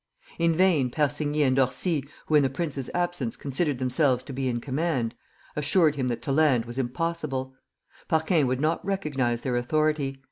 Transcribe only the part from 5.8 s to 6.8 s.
him that to land was